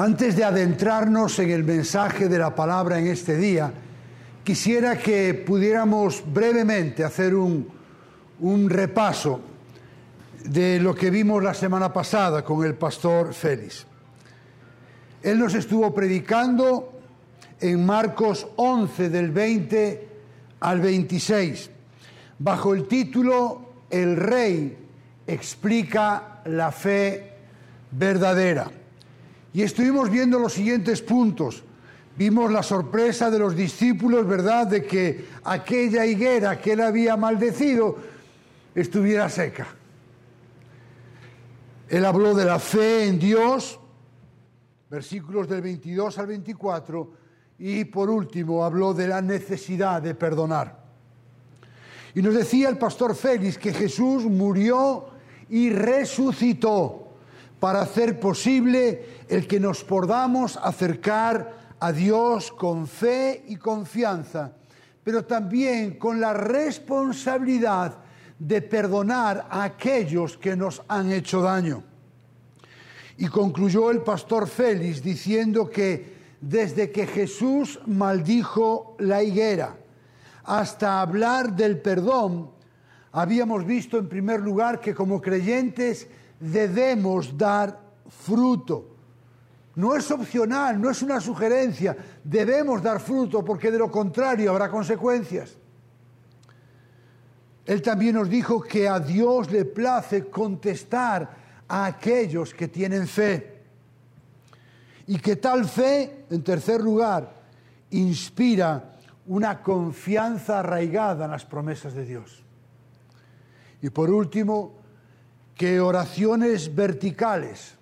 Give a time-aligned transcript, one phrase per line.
[0.00, 3.70] Antes de adentrarnos en el mensaje de la palabra en este día,
[4.42, 7.68] quisiera que pudiéramos brevemente hacer un,
[8.38, 9.42] un repaso
[10.42, 13.84] de lo que vimos la semana pasada con el pastor Félix.
[15.22, 16.98] Él nos estuvo predicando
[17.60, 20.08] en Marcos 11 del 20
[20.60, 21.70] al 26,
[22.38, 24.78] bajo el título El Rey
[25.26, 27.34] explica la fe
[27.90, 28.79] verdadera.
[29.52, 31.62] Y estuvimos viendo los siguientes puntos.
[32.16, 37.96] Vimos la sorpresa de los discípulos, ¿verdad?, de que aquella higuera que él había maldecido
[38.74, 39.66] estuviera seca.
[41.88, 43.80] Él habló de la fe en Dios,
[44.88, 47.12] versículos del 22 al 24,
[47.58, 50.84] y por último habló de la necesidad de perdonar.
[52.14, 55.06] Y nos decía el pastor Félix que Jesús murió
[55.48, 57.09] y resucitó
[57.60, 64.52] para hacer posible el que nos podamos acercar a Dios con fe y confianza,
[65.04, 67.98] pero también con la responsabilidad
[68.38, 71.84] de perdonar a aquellos que nos han hecho daño.
[73.18, 79.76] Y concluyó el pastor Félix diciendo que desde que Jesús maldijo la higuera
[80.44, 82.50] hasta hablar del perdón,
[83.12, 86.08] habíamos visto en primer lugar que como creyentes
[86.40, 88.96] debemos dar fruto.
[89.76, 94.68] No es opcional, no es una sugerencia, debemos dar fruto porque de lo contrario habrá
[94.68, 95.56] consecuencias.
[97.66, 101.30] Él también nos dijo que a Dios le place contestar
[101.68, 103.62] a aquellos que tienen fe.
[105.06, 107.32] Y que tal fe, en tercer lugar,
[107.90, 108.96] inspira
[109.26, 112.42] una confianza arraigada en las promesas de Dios.
[113.82, 114.79] Y por último,
[115.60, 117.74] que oraciones verticales,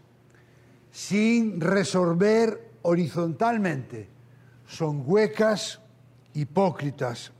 [0.90, 4.08] sin resolver horizontalmente,
[4.66, 5.78] son huecas,
[6.34, 7.30] hipócritas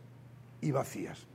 [0.61, 1.27] y vacías.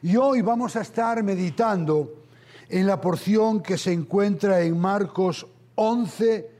[0.00, 2.22] Y hoy vamos a estar meditando
[2.70, 6.50] en la porción que se encuentra en Marcos 11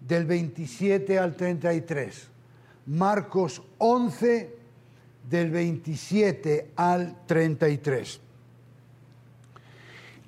[0.00, 2.28] del 27 al 33.
[2.86, 4.56] Marcos 11
[5.30, 8.21] del 27 al 33.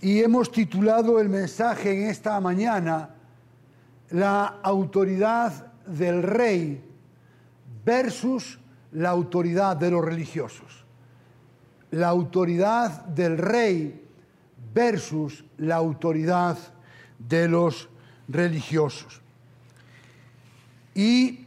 [0.04, 3.08] Y hemos titulado el mensaje en esta mañana
[4.10, 6.84] La autoridad del rey
[7.86, 8.60] versus
[8.92, 10.84] la autoridad de los religiosos.
[11.90, 14.06] La autoridad del rey
[14.74, 16.58] versus la autoridad
[17.18, 17.88] de los
[18.28, 19.22] religiosos.
[20.94, 21.46] Y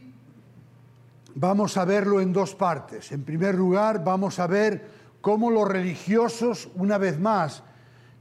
[1.36, 3.12] vamos a verlo en dos partes.
[3.12, 4.84] En primer lugar, vamos a ver
[5.20, 7.62] cómo los religiosos, una vez más,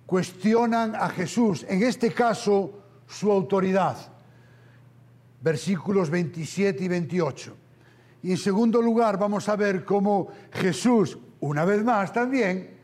[0.07, 2.71] cuestionan a Jesús, en este caso
[3.05, 3.95] su autoridad.
[5.41, 7.55] Versículos 27 y 28.
[8.23, 12.77] Y en segundo lugar vamos a ver cómo Jesús, una vez más también,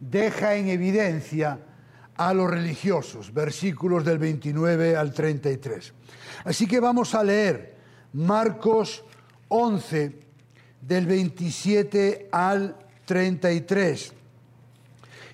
[0.00, 1.60] deja en evidencia
[2.16, 5.92] a los religiosos, versículos del 29 al 33.
[6.44, 7.76] Así que vamos a leer
[8.14, 9.04] Marcos
[9.48, 10.18] 11,
[10.80, 14.14] del 27 al 33.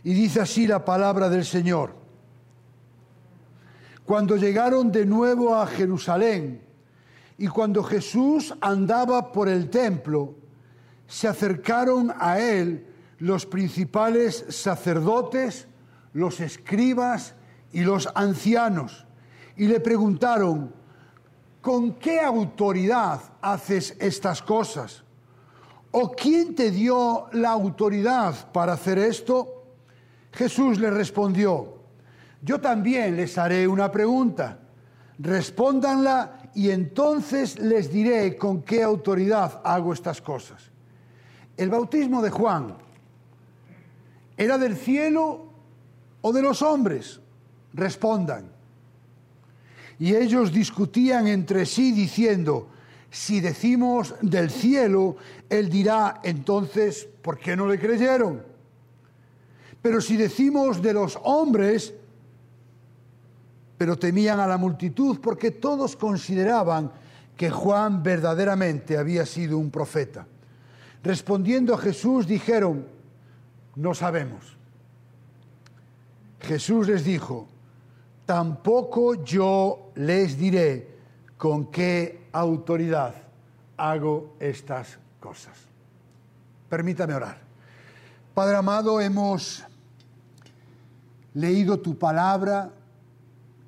[0.06, 1.92] Y dice así la palabra del Señor.
[4.04, 6.62] Cuando llegaron de nuevo a Jerusalén
[7.36, 10.36] y cuando Jesús andaba por el templo,
[11.08, 12.86] se acercaron a él
[13.18, 15.66] los principales sacerdotes,
[16.12, 17.34] los escribas
[17.72, 19.08] y los ancianos
[19.56, 20.72] y le preguntaron,
[21.60, 25.02] ¿con qué autoridad haces estas cosas?
[25.90, 29.55] ¿O quién te dio la autoridad para hacer esto?
[30.36, 31.78] Jesús le respondió,
[32.42, 34.58] yo también les haré una pregunta,
[35.18, 40.70] respóndanla y entonces les diré con qué autoridad hago estas cosas.
[41.56, 42.74] El bautismo de Juan
[44.36, 45.46] era del cielo
[46.20, 47.18] o de los hombres.
[47.72, 48.50] Respondan.
[49.98, 52.68] Y ellos discutían entre sí diciendo,
[53.10, 55.16] si decimos del cielo,
[55.48, 58.55] él dirá, entonces, ¿por qué no le creyeron?
[59.86, 61.94] Pero si decimos de los hombres,
[63.78, 66.90] pero temían a la multitud porque todos consideraban
[67.36, 70.26] que Juan verdaderamente había sido un profeta.
[71.04, 72.84] Respondiendo a Jesús dijeron,
[73.76, 74.56] no sabemos.
[76.40, 77.46] Jesús les dijo,
[78.24, 80.96] tampoco yo les diré
[81.36, 83.14] con qué autoridad
[83.76, 85.56] hago estas cosas.
[86.68, 87.38] Permítame orar.
[88.34, 89.64] Padre amado, hemos
[91.36, 92.72] leído tu palabra,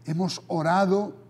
[0.05, 1.29] hemos orado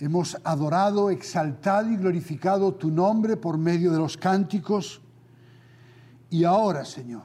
[0.00, 5.00] Hemos adorado, exaltado y glorificado tu nombre por medio de los cánticos.
[6.30, 7.24] Y ahora, Señor,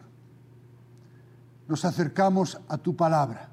[1.68, 3.52] nos acercamos a tu palabra.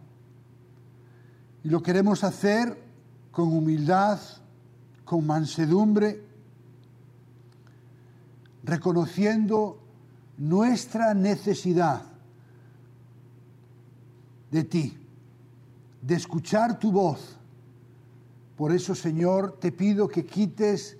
[1.62, 2.82] Y lo queremos hacer
[3.30, 4.18] con humildad,
[5.04, 6.24] con mansedumbre,
[8.64, 9.82] reconociendo
[10.38, 12.09] nuestra necesidad
[14.50, 15.06] de ti,
[16.02, 17.38] de escuchar tu voz.
[18.56, 20.98] Por eso, Señor, te pido que quites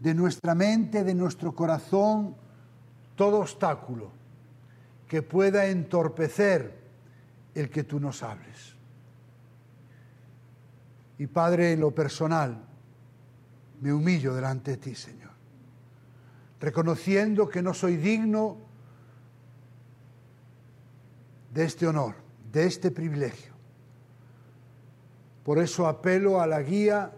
[0.00, 2.34] de nuestra mente, de nuestro corazón,
[3.14, 4.10] todo obstáculo
[5.06, 6.80] que pueda entorpecer
[7.54, 8.74] el que tú nos hables.
[11.18, 12.64] Y Padre, en lo personal,
[13.80, 15.30] me humillo delante de ti, Señor,
[16.60, 18.56] reconociendo que no soy digno
[21.52, 22.14] de este honor,
[22.52, 23.52] de este privilegio.
[25.44, 27.12] Por eso apelo a la guía,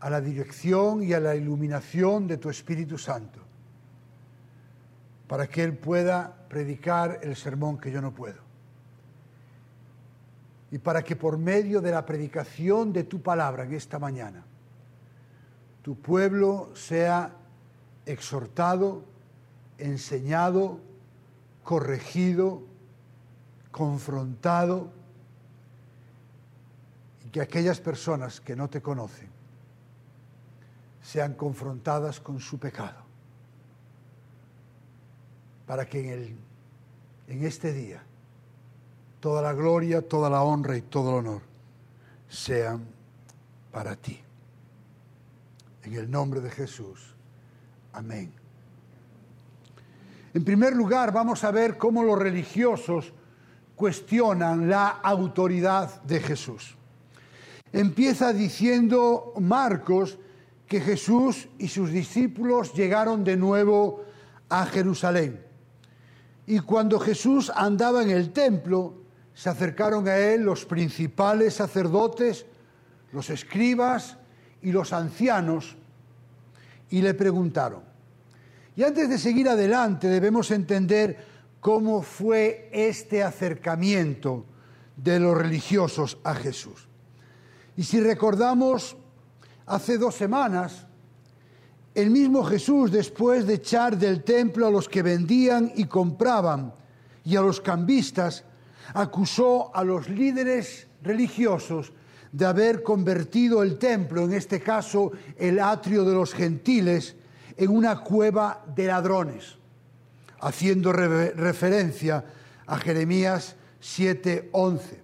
[0.00, 3.40] a la dirección y a la iluminación de tu Espíritu Santo,
[5.26, 8.42] para que Él pueda predicar el sermón que yo no puedo.
[10.70, 14.44] Y para que por medio de la predicación de tu palabra en esta mañana,
[15.82, 17.32] tu pueblo sea
[18.06, 19.04] exhortado,
[19.78, 20.80] enseñado,
[21.62, 22.62] corregido,
[23.74, 24.88] confrontado,
[27.26, 29.28] y que aquellas personas que no te conocen
[31.02, 33.02] sean confrontadas con su pecado,
[35.66, 36.36] para que en, el,
[37.26, 38.00] en este día
[39.18, 41.42] toda la gloria, toda la honra y todo el honor
[42.28, 42.86] sean
[43.72, 44.20] para ti.
[45.82, 47.12] En el nombre de Jesús.
[47.92, 48.32] Amén.
[50.32, 53.12] En primer lugar, vamos a ver cómo los religiosos
[53.76, 56.76] cuestionan la autoridad de Jesús.
[57.72, 60.18] Empieza diciendo Marcos
[60.68, 64.04] que Jesús y sus discípulos llegaron de nuevo
[64.48, 65.40] a Jerusalén.
[66.46, 68.94] Y cuando Jesús andaba en el templo,
[69.34, 72.46] se acercaron a él los principales sacerdotes,
[73.12, 74.16] los escribas
[74.62, 75.76] y los ancianos,
[76.90, 77.82] y le preguntaron.
[78.76, 81.33] Y antes de seguir adelante debemos entender
[81.64, 84.44] cómo fue este acercamiento
[84.98, 86.86] de los religiosos a Jesús.
[87.74, 88.94] Y si recordamos,
[89.64, 90.86] hace dos semanas,
[91.94, 96.74] el mismo Jesús, después de echar del templo a los que vendían y compraban
[97.24, 98.44] y a los cambistas,
[98.92, 101.94] acusó a los líderes religiosos
[102.30, 107.16] de haber convertido el templo, en este caso el atrio de los gentiles,
[107.56, 109.63] en una cueva de ladrones
[110.40, 112.24] haciendo referencia
[112.66, 115.02] a Jeremías 7:11.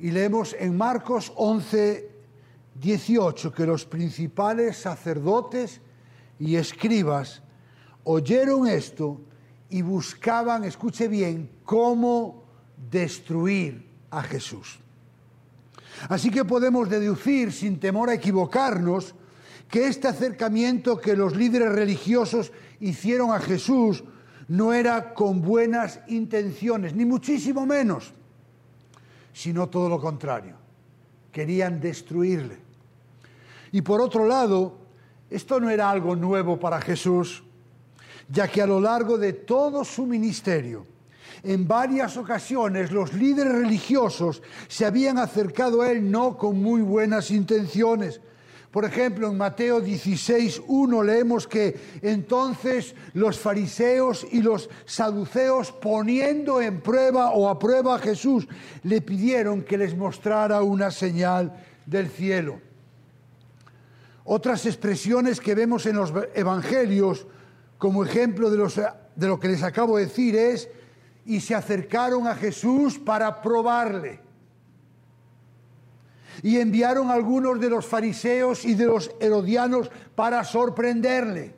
[0.00, 2.10] Y leemos en Marcos 11,
[2.74, 5.80] 18 que los principales sacerdotes
[6.38, 7.42] y escribas
[8.04, 9.20] oyeron esto
[9.70, 12.44] y buscaban, escuche bien, cómo
[12.90, 14.78] destruir a Jesús.
[16.08, 19.14] Así que podemos deducir, sin temor a equivocarnos,
[19.68, 24.04] que este acercamiento que los líderes religiosos hicieron a Jesús
[24.48, 28.12] no era con buenas intenciones, ni muchísimo menos,
[29.32, 30.56] sino todo lo contrario.
[31.30, 32.58] Querían destruirle.
[33.72, 34.78] Y por otro lado,
[35.30, 37.44] esto no era algo nuevo para Jesús,
[38.28, 40.86] ya que a lo largo de todo su ministerio,
[41.42, 47.30] en varias ocasiones los líderes religiosos se habían acercado a él no con muy buenas
[47.30, 48.20] intenciones,
[48.70, 56.60] por ejemplo, en Mateo 16, 1 leemos que entonces los fariseos y los saduceos, poniendo
[56.60, 58.46] en prueba o a prueba a Jesús,
[58.82, 62.60] le pidieron que les mostrara una señal del cielo.
[64.24, 67.26] Otras expresiones que vemos en los evangelios,
[67.78, 70.68] como ejemplo de, de lo que les acabo de decir, es,
[71.24, 74.27] y se acercaron a Jesús para probarle
[76.42, 81.54] y enviaron algunos de los fariseos y de los herodianos para sorprenderle.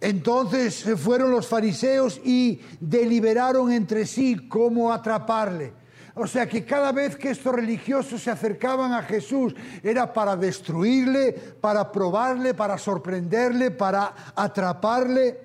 [0.00, 5.72] Entonces se fueron los fariseos y deliberaron entre sí cómo atraparle.
[6.14, 11.32] O sea que cada vez que estos religiosos se acercaban a Jesús era para destruirle,
[11.32, 15.40] para probarle, para sorprenderle, para atraparle.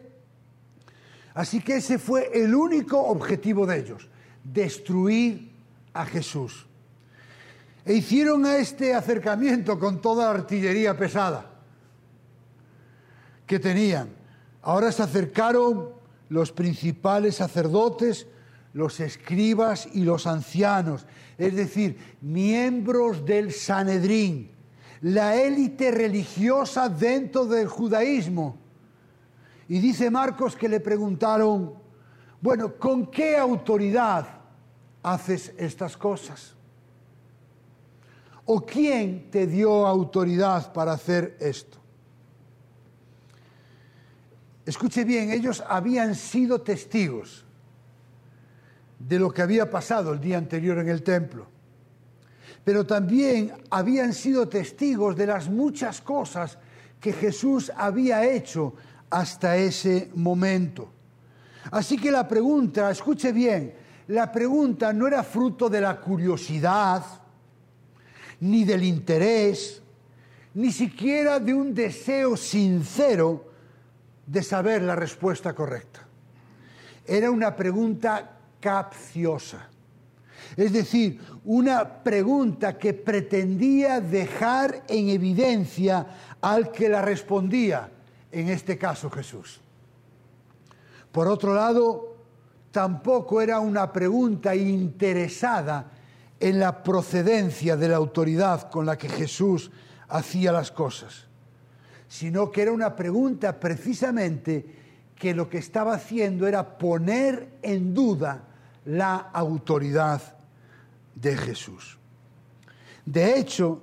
[1.35, 4.09] Así que ese fue el único objetivo de ellos,
[4.43, 5.51] destruir
[5.93, 6.67] a Jesús.
[7.85, 11.51] E hicieron a este acercamiento con toda la artillería pesada
[13.45, 14.09] que tenían.
[14.61, 15.89] Ahora se acercaron
[16.29, 18.27] los principales sacerdotes,
[18.73, 21.05] los escribas y los ancianos,
[21.37, 24.51] es decir, miembros del Sanedrín,
[25.01, 28.57] la élite religiosa dentro del judaísmo.
[29.67, 31.73] Y dice Marcos que le preguntaron,
[32.41, 34.25] bueno, ¿con qué autoridad
[35.03, 36.55] haces estas cosas?
[38.45, 41.77] ¿O quién te dio autoridad para hacer esto?
[44.65, 47.45] Escuche bien, ellos habían sido testigos
[48.99, 51.47] de lo que había pasado el día anterior en el templo,
[52.63, 56.57] pero también habían sido testigos de las muchas cosas
[56.99, 58.73] que Jesús había hecho
[59.09, 60.89] hasta ese momento.
[61.71, 63.73] Así que la pregunta, escuche bien,
[64.07, 67.03] la pregunta no era fruto de la curiosidad,
[68.43, 69.81] ni del interés,
[70.55, 73.45] ni siquiera de un deseo sincero
[74.27, 76.05] de saber la respuesta correcta.
[77.05, 79.69] Era una pregunta capciosa.
[80.57, 86.05] Es decir, una pregunta que pretendía dejar en evidencia
[86.41, 87.89] al que la respondía,
[88.29, 89.61] en este caso Jesús.
[91.13, 92.17] Por otro lado,
[92.71, 95.92] tampoco era una pregunta interesada
[96.43, 99.71] en la procedencia de la autoridad con la que Jesús
[100.07, 101.27] hacía las cosas
[102.13, 104.63] sino que era una pregunta precisamente
[105.15, 108.43] que lo que estaba haciendo era poner en duda
[108.85, 110.21] la autoridad
[111.15, 111.97] de Jesús.
[113.03, 113.81] De hecho,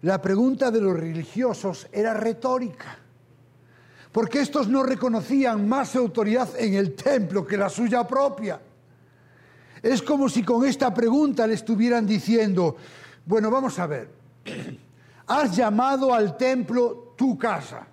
[0.00, 2.96] la pregunta de los religiosos era retórica,
[4.10, 8.58] porque estos no reconocían más autoridad en el templo que la suya propia.
[9.82, 12.76] Es como si con esta pregunta le estuvieran diciendo,
[13.24, 14.10] bueno, vamos a ver,
[15.26, 17.86] has llamado al templo tu casa.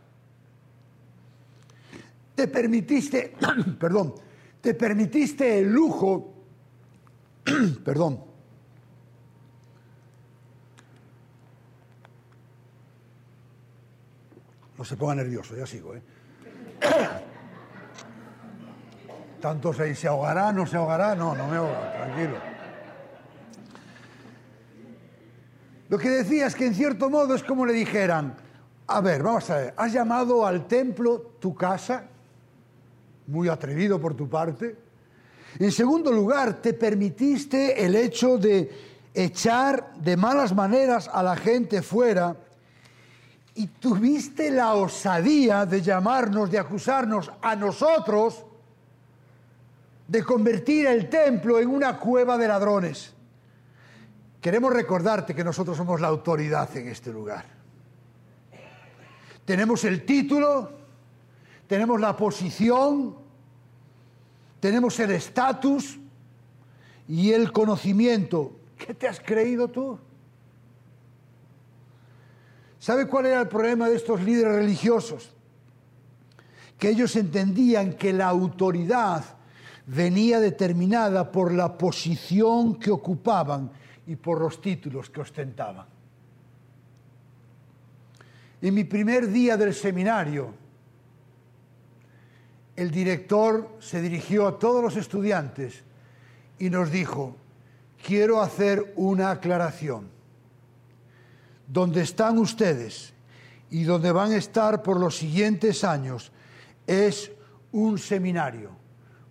[2.36, 3.36] Te permitiste,
[3.80, 4.14] perdón,
[4.62, 6.34] te permitiste el lujo,
[7.84, 8.24] perdón,
[14.78, 16.02] no se ponga nervioso, ya sigo, ¿eh?
[19.42, 22.38] Tanto se, ahogará, no se ahogará, no, no me ahoga, tranquilo.
[25.90, 28.36] Lo que decía es que en cierto modo es como le dijeran,
[28.88, 32.04] a ver, vamos a ver, has llamado al templo tu casa,
[33.28, 34.76] muy atrevido por tu parte.
[35.60, 38.70] En segundo lugar, te permitiste el hecho de
[39.14, 42.36] echar de malas maneras a la gente fuera
[43.56, 48.46] y tuviste la osadía de llamarnos, de acusarnos a nosotros
[50.08, 53.14] de convertir el templo en una cueva de ladrones.
[54.40, 57.46] Queremos recordarte que nosotros somos la autoridad en este lugar.
[59.44, 60.72] Tenemos el título,
[61.68, 63.16] tenemos la posición,
[64.60, 66.00] tenemos el estatus
[67.08, 68.54] y el conocimiento.
[68.78, 70.00] ¿Qué te has creído tú?
[72.80, 75.34] ¿Sabe cuál era el problema de estos líderes religiosos?
[76.78, 79.37] Que ellos entendían que la autoridad
[79.88, 83.72] venía determinada por la posición que ocupaban
[84.06, 85.86] y por los títulos que ostentaban.
[88.62, 90.54] En mi primer día del seminario,
[92.76, 95.84] el director se dirigió a todos los estudiantes
[96.60, 97.36] y nos dijo,
[98.06, 100.10] quiero hacer una aclaración.
[101.68, 103.14] Donde están ustedes
[103.70, 106.32] y donde van a estar por los siguientes años
[106.86, 107.32] es
[107.72, 108.72] un seminario,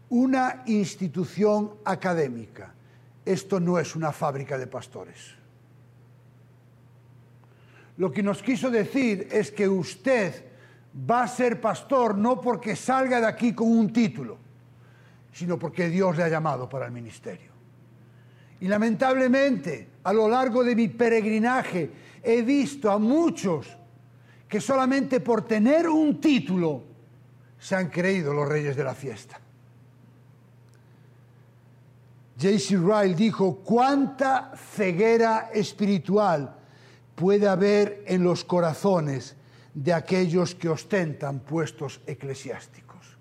[0.08, 2.72] una institución académica.
[3.24, 5.34] Esto no es una fábrica de pastores.
[7.96, 10.44] Lo que nos quiso decir es que usted
[11.10, 14.38] va a ser pastor no porque salga de aquí con un título,
[15.32, 17.50] sino porque Dios le ha llamado para el ministerio.
[18.60, 21.90] Y lamentablemente, a lo largo de mi peregrinaje,
[22.22, 23.76] he visto a muchos
[24.48, 26.84] que solamente por tener un título
[27.58, 29.40] se han creído los reyes de la fiesta.
[32.38, 32.76] J.C.
[32.76, 36.54] Ryle dijo, cuánta ceguera espiritual
[37.14, 39.34] puede haber en los corazones
[39.72, 43.16] de aquellos que ostentan puestos eclesiásticos?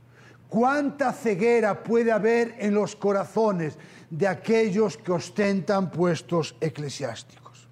[0.49, 3.77] ¿Cuánta ceguera puede haber en los corazones
[4.09, 7.67] de aquellos que ostentan puestos eclesiásticos?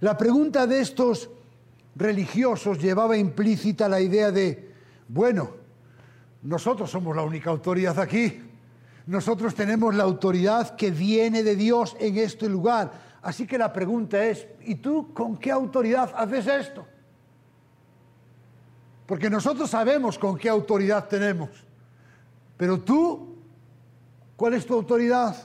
[0.00, 1.28] La pregunta de estos
[1.94, 4.72] religiosos llevaba implícita la idea de,
[5.08, 5.50] bueno,
[6.42, 8.47] nosotros somos la única autoridad aquí,
[9.08, 14.24] nosotros tenemos la autoridad que viene de Dios en este lugar, Así que la pregunta
[14.24, 16.86] es, ¿y tú con qué autoridad haces esto?
[19.06, 21.50] Porque nosotros sabemos con qué autoridad tenemos.
[22.56, 23.36] Pero tú,
[24.36, 25.36] ¿cuál es tu autoridad?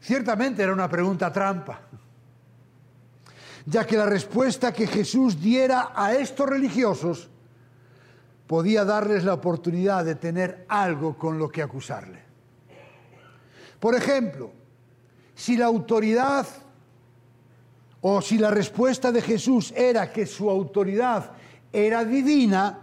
[0.00, 1.80] Ciertamente era una pregunta trampa.
[3.66, 7.30] ya que la respuesta que Jesús diera a estos religiosos
[8.46, 12.22] podía darles la oportunidad de tener algo con lo que acusarle.
[13.80, 14.52] Por ejemplo,
[15.34, 16.46] si la autoridad
[18.00, 21.32] o si la respuesta de Jesús era que su autoridad
[21.72, 22.78] era divina,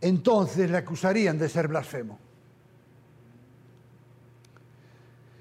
[0.00, 2.18] entonces le acusarían de ser blasfemo.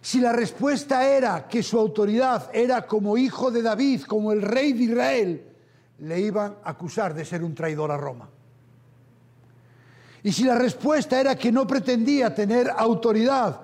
[0.01, 4.73] Si la respuesta era que su autoridad era como hijo de David, como el rey
[4.73, 5.45] de Israel,
[5.99, 8.29] le iban a acusar de ser un traidor a Roma.
[10.23, 13.61] Y si la respuesta era que no pretendía tener autoridad,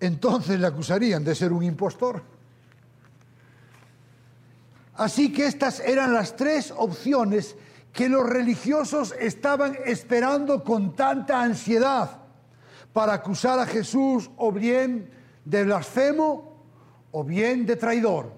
[0.00, 2.22] entonces le acusarían de ser un impostor.
[4.94, 7.56] Así que estas eran las tres opciones
[7.92, 12.18] que los religiosos estaban esperando con tanta ansiedad
[12.92, 15.10] para acusar a Jesús o bien
[15.44, 16.62] de blasfemo,
[17.10, 18.32] o bien de traidor,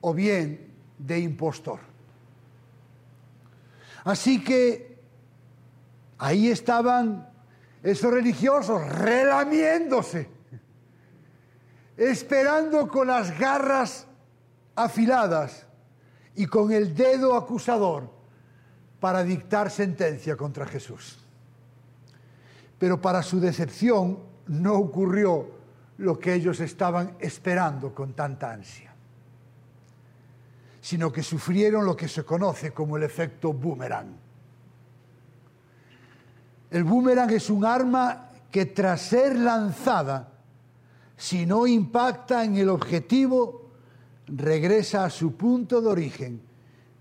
[0.00, 1.80] o bien de impostor.
[4.04, 4.89] Así que
[6.20, 7.26] ahí estaban
[7.82, 10.28] esos religiosos relamiéndose,
[11.96, 14.06] esperando con las garras
[14.76, 15.66] afiladas
[16.34, 18.10] y con el dedo acusador
[19.00, 21.18] para dictar sentencia contra Jesús.
[22.78, 25.58] Pero para su decepción no ocurrió
[25.96, 28.94] lo que ellos estaban esperando con tanta ansia,
[30.82, 34.19] sino que sufrieron lo que se conoce como el efecto boomerang.
[36.70, 40.28] El boomerang es un arma que tras ser lanzada,
[41.16, 43.70] si no impacta en el objetivo,
[44.26, 46.42] regresa a su punto de origen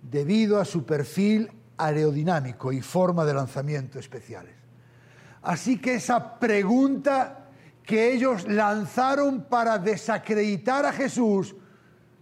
[0.02, 4.56] debido a su perfil aerodinámico y forma de lanzamiento especiales.
[5.42, 7.48] Así que esa pregunta
[7.84, 11.56] que ellos lanzaron para desacreditar a Jesús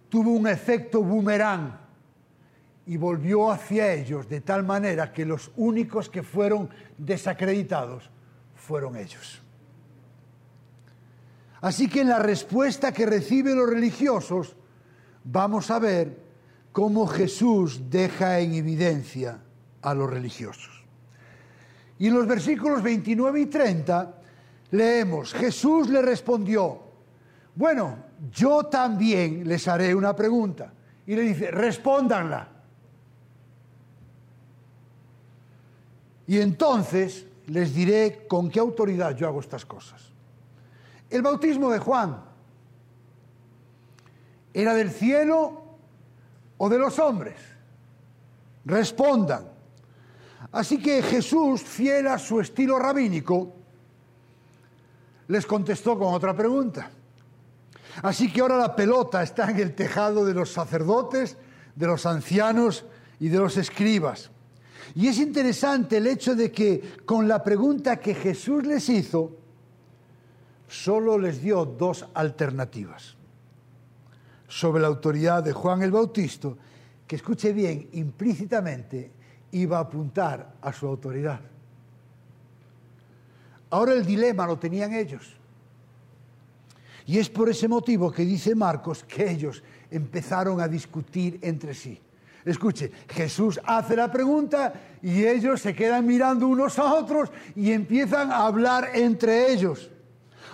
[0.09, 1.86] tuvo un efecto boomerang
[2.87, 8.09] y volvió hacia ellos de tal manera que los únicos que fueron desacreditados
[8.55, 9.41] fueron ellos.
[11.59, 14.55] Así que en la respuesta que reciben los religiosos
[15.23, 16.17] vamos a ver
[16.71, 19.41] cómo Jesús deja en evidencia
[19.81, 20.85] a los religiosos.
[21.99, 24.21] Y en los versículos 29 y 30
[24.71, 26.83] leemos, Jesús le respondió,
[27.55, 27.97] bueno,
[28.31, 30.71] yo también les haré una pregunta.
[31.05, 32.56] Y le dice, respóndanla.
[36.27, 40.11] Y entonces les diré con qué autoridad yo hago estas cosas.
[41.09, 42.21] El bautismo de Juan
[44.53, 45.63] era del cielo
[46.57, 47.39] o de los hombres.
[48.65, 49.47] Respondan.
[50.51, 53.53] Así que Jesús, fiel a su estilo rabínico,
[55.27, 56.89] les contestó con otra pregunta.
[58.01, 61.37] Así que ahora la pelota está en el tejado de los sacerdotes,
[61.75, 62.85] de los ancianos
[63.19, 64.29] y de los escribas.
[64.97, 69.37] Y es interesante el hecho de que con la pregunta que Jesús les hizo,
[70.67, 73.15] solo les dio dos alternativas.
[74.47, 76.49] Sobre la autoridad de Juan el Bautista,
[77.05, 79.11] que escuche bien, implícitamente
[79.51, 81.41] iba a apuntar a su autoridad.
[83.69, 85.31] Ahora el dilema lo tenían ellos.
[87.05, 92.01] Y es por ese motivo que dice Marcos que ellos empezaron a discutir entre sí.
[92.47, 98.31] Escuche, Jesús hace la pregunta y ellos se quedan mirando unos a otros y empiezan
[98.31, 99.91] a hablar entre ellos.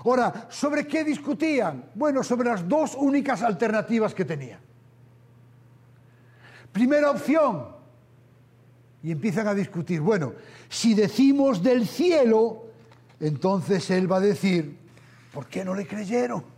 [0.03, 1.85] Ahora, ¿sobre qué discutían?
[1.93, 4.59] Bueno, sobre las dos únicas alternativas que tenían.
[6.71, 7.67] Primera opción,
[9.03, 10.33] y empiezan a discutir, bueno,
[10.69, 12.63] si decimos del cielo,
[13.19, 14.77] entonces él va a decir,
[15.31, 16.52] ¿por qué no le creyeron?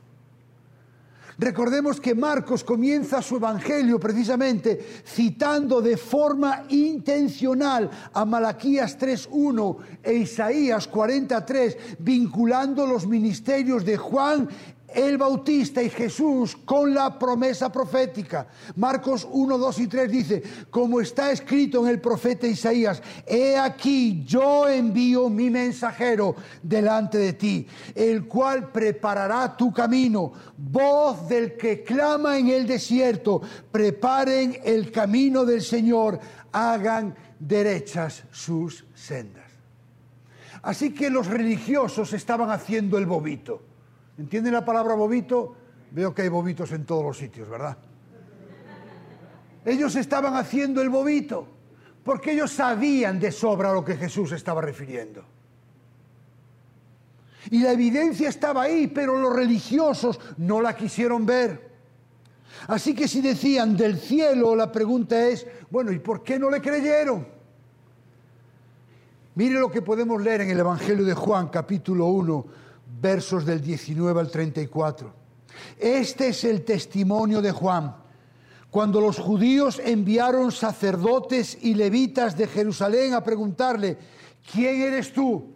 [1.38, 10.14] Recordemos que Marcos comienza su evangelio precisamente citando de forma intencional a Malaquías 3.1 e
[10.14, 14.48] Isaías 43, vinculando los ministerios de Juan
[14.96, 18.48] el Bautista y Jesús con la promesa profética.
[18.78, 24.24] Marcos 1, 2 y 3 dice, como está escrito en el profeta Isaías, he aquí
[24.26, 31.84] yo envío mi mensajero delante de ti, el cual preparará tu camino, voz del que
[31.84, 36.20] clama en el desierto, preparen el camino del Señor,
[36.54, 39.44] hagan derechas sus sendas.
[40.62, 43.75] Así que los religiosos estaban haciendo el bobito
[44.18, 45.56] ¿Entienden la palabra bobito?
[45.92, 47.78] Veo que hay bobitos en todos los sitios, ¿verdad?
[49.66, 51.48] Ellos estaban haciendo el bobito,
[52.04, 55.26] porque ellos sabían de sobra a lo que Jesús estaba refiriendo.
[57.50, 61.76] Y la evidencia estaba ahí, pero los religiosos no la quisieron ver.
[62.68, 66.62] Así que si decían del cielo, la pregunta es, bueno, ¿y por qué no le
[66.62, 67.28] creyeron?
[69.36, 72.46] Mire lo que podemos leer en el Evangelio de Juan, capítulo 1,
[73.02, 75.14] versos del 19 al 34.
[75.80, 77.96] Este es el testimonio de Juan.
[78.70, 83.98] Cuando los judíos enviaron sacerdotes y levitas de Jerusalén a preguntarle,
[84.52, 85.54] ¿quién eres tú?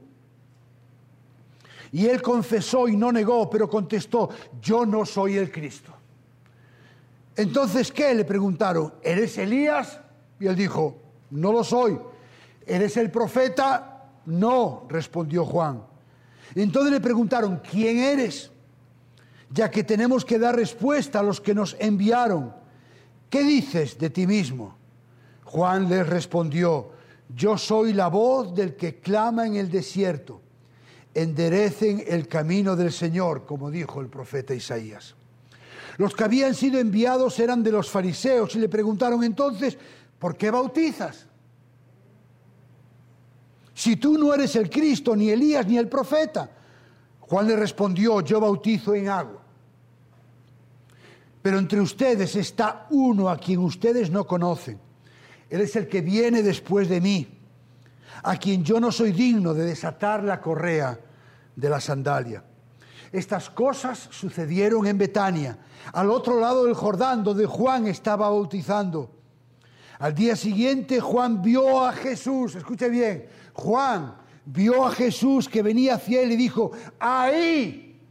[1.91, 4.29] Y él confesó y no negó, pero contestó,
[4.61, 5.93] yo no soy el Cristo.
[7.35, 8.13] Entonces, ¿qué?
[8.13, 9.99] Le preguntaron, ¿eres Elías?
[10.39, 10.97] Y él dijo,
[11.31, 11.99] no lo soy.
[12.65, 14.11] ¿Eres el profeta?
[14.25, 15.88] No, respondió Juan.
[16.55, 18.51] Entonces le preguntaron, ¿quién eres?
[19.51, 22.53] Ya que tenemos que dar respuesta a los que nos enviaron.
[23.29, 24.75] ¿Qué dices de ti mismo?
[25.45, 26.91] Juan les respondió,
[27.35, 30.41] yo soy la voz del que clama en el desierto.
[31.13, 35.15] Enderecen el camino del Señor, como dijo el profeta Isaías.
[35.97, 39.77] Los que habían sido enviados eran de los fariseos y le preguntaron entonces,
[40.17, 41.28] ¿por qué bautizas?
[43.79, 46.49] Si tú no eres el Cristo, ni Elías, ni el profeta.
[47.21, 49.41] Juan le respondió, yo bautizo en agua.
[51.41, 54.81] Pero entre ustedes está uno a quien ustedes no conocen.
[55.49, 57.25] Él es el que viene después de mí,
[58.21, 60.99] a quien yo no soy digno de desatar la correa
[61.55, 62.43] de la sandalia.
[63.13, 65.57] Estas cosas sucedieron en Betania,
[65.93, 69.09] al otro lado del Jordán, donde Juan estaba bautizando.
[69.99, 73.25] Al día siguiente Juan vio a Jesús, escuche bien,
[73.59, 78.01] Juan vio a Jesús que venía hacia él y dijo, ahí,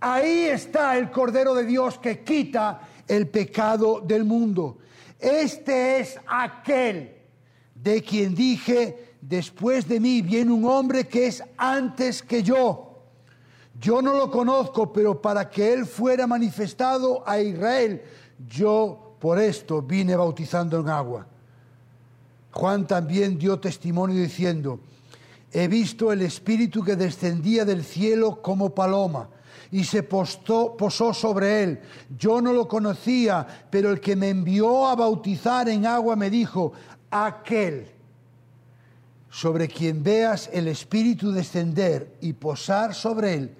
[0.00, 4.78] ahí está el Cordero de Dios que quita el pecado del mundo.
[5.18, 7.16] Este es aquel
[7.74, 12.88] de quien dije, después de mí viene un hombre que es antes que yo.
[13.80, 18.02] Yo no lo conozco, pero para que él fuera manifestado a Israel,
[18.46, 21.26] yo por esto vine bautizando en agua.
[22.52, 24.80] Juan también dio testimonio diciendo,
[25.50, 29.28] he visto el Espíritu que descendía del cielo como paloma
[29.70, 31.80] y se posó sobre él.
[32.18, 36.72] Yo no lo conocía, pero el que me envió a bautizar en agua me dijo,
[37.10, 37.90] aquel
[39.30, 43.54] sobre quien veas el Espíritu descender y posar sobre él,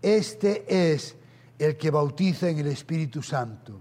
[0.00, 1.16] este es
[1.58, 3.80] el que bautiza en el Espíritu Santo.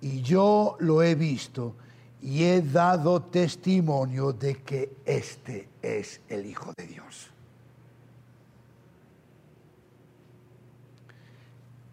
[0.00, 1.76] Y yo lo he visto
[2.22, 7.30] y he dado testimonio de que este es el Hijo de Dios.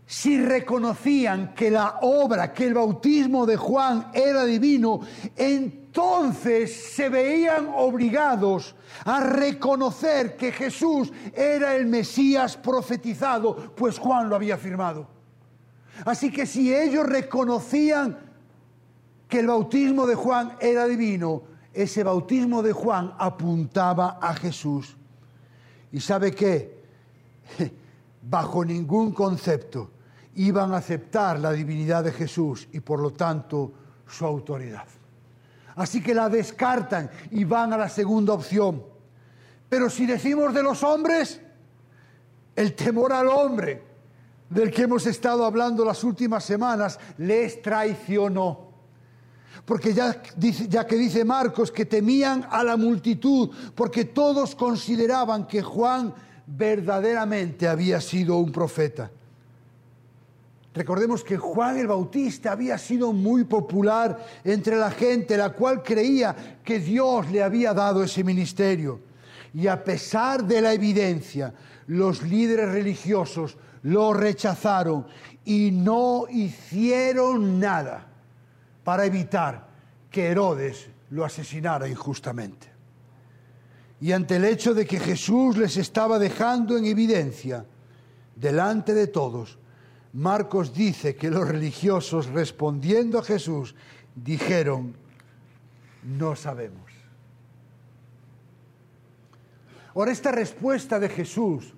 [0.07, 5.01] Si reconocían que la obra, que el bautismo de Juan era divino,
[5.35, 14.35] entonces se veían obligados a reconocer que Jesús era el Mesías profetizado, pues Juan lo
[14.35, 15.07] había afirmado.
[16.05, 18.17] Así que si ellos reconocían
[19.27, 24.95] que el bautismo de Juan era divino, ese bautismo de Juan apuntaba a Jesús.
[25.91, 26.83] ¿Y sabe qué?
[28.21, 29.91] Bajo ningún concepto
[30.35, 33.71] iban a aceptar la divinidad de Jesús y por lo tanto
[34.07, 34.85] su autoridad.
[35.75, 38.83] Así que la descartan y van a la segunda opción.
[39.67, 41.41] Pero si decimos de los hombres,
[42.55, 43.83] el temor al hombre
[44.49, 48.64] del que hemos estado hablando las últimas semanas les traicionó.
[49.65, 50.21] Porque ya,
[50.69, 56.13] ya que dice Marcos que temían a la multitud, porque todos consideraban que Juan
[56.45, 59.09] verdaderamente había sido un profeta.
[60.75, 66.59] Recordemos que Juan el Bautista había sido muy popular entre la gente, la cual creía
[66.63, 68.99] que Dios le había dado ese ministerio.
[69.53, 71.53] Y a pesar de la evidencia,
[71.87, 75.07] los líderes religiosos lo rechazaron
[75.45, 78.14] y no hicieron nada
[78.85, 79.67] para evitar
[80.11, 82.67] que Herodes lo asesinara injustamente.
[83.99, 87.65] Y ante el hecho de que Jesús les estaba dejando en evidencia
[88.35, 89.57] delante de todos,
[90.13, 93.75] Marcos dice que los religiosos respondiendo a Jesús
[94.15, 94.95] dijeron,
[96.03, 96.91] no sabemos.
[99.95, 101.73] Ahora esta respuesta de Jesús,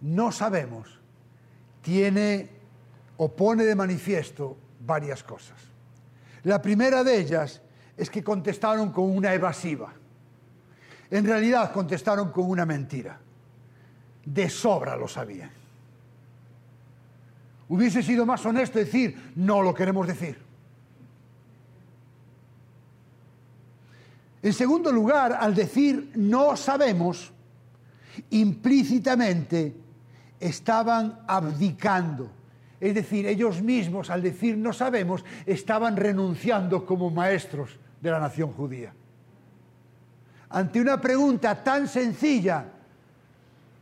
[0.00, 1.00] no sabemos,
[1.82, 2.48] tiene
[3.18, 5.75] o pone de manifiesto varias cosas.
[6.46, 7.60] La primera de ellas
[7.96, 9.92] es que contestaron con una evasiva.
[11.10, 13.18] En realidad contestaron con una mentira.
[14.24, 15.50] De sobra lo sabían.
[17.68, 20.38] Hubiese sido más honesto decir, no lo queremos decir.
[24.40, 27.32] En segundo lugar, al decir no sabemos,
[28.30, 29.74] implícitamente
[30.38, 32.30] estaban abdicando,
[32.80, 38.52] Es decir, ellos mismos al decir no sabemos estaban renunciando como maestros de la nación
[38.52, 38.92] judía.
[40.50, 42.64] Ante una pregunta tan sencilla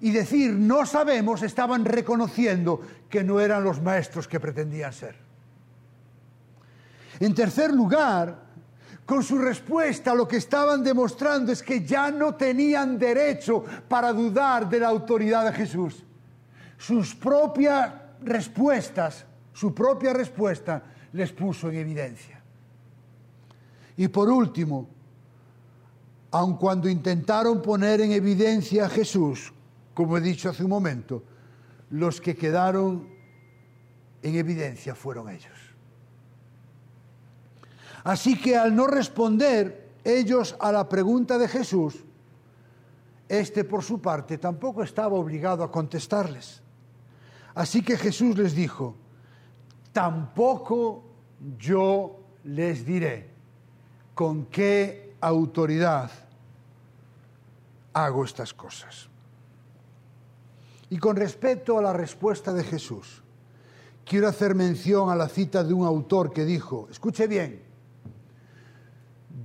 [0.01, 5.17] y decir no sabemos estaban reconociendo que no eran los maestros que pretendían ser.
[7.21, 8.45] En tercer lugar,
[9.05, 14.69] con su respuesta lo que estaban demostrando es que ya no tenían derecho para dudar
[14.69, 16.03] de la autoridad de Jesús.
[16.79, 17.93] Sus propias
[18.25, 20.83] respuestas, su propia respuesta
[21.13, 22.43] les puso en evidencia.
[23.97, 24.89] Y por último,
[26.33, 29.53] aun cuando intentaron poner en evidencia a Jesús,
[29.95, 31.23] como he dicho hace un momento,
[31.91, 33.09] los que quedaron
[34.23, 35.53] en evidencia fueron ellos.
[38.03, 42.05] Así que al no responder ellos a la pregunta de Jesús,
[43.29, 46.64] este por su parte tampoco estaba obligado a contestarles.
[47.55, 48.97] Así que Jesús les dijo,
[49.93, 51.05] tampoco
[51.59, 53.31] yo les diré
[54.15, 56.11] con qué autoridad
[57.93, 59.09] hago estas cosas.
[60.91, 63.23] Y con respecto a la respuesta de Jesús,
[64.05, 67.63] quiero hacer mención a la cita de un autor que dijo, escuche bien,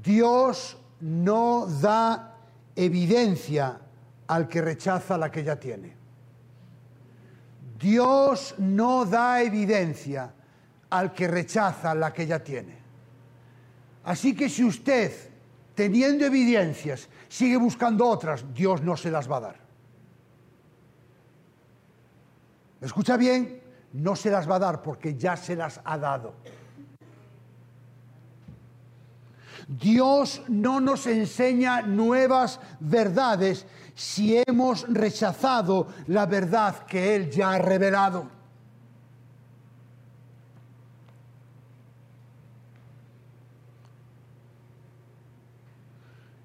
[0.03, 2.37] Dios no da
[2.75, 3.79] evidencia
[4.27, 5.98] al que rechaza la que ya tiene.
[7.79, 10.33] Dios no da evidencia
[10.89, 12.77] al que rechaza la que ya tiene.
[14.03, 15.13] Así que si usted,
[15.75, 19.55] teniendo evidencias, sigue buscando otras, Dios no se las va a dar.
[22.81, 23.61] ¿Me escucha bien?
[23.93, 26.35] No se las va a dar porque ya se las ha dado.
[29.69, 37.59] Dios no nos enseña nuevas verdades si hemos rechazado la verdad que Él ya ha
[37.59, 38.27] revelado.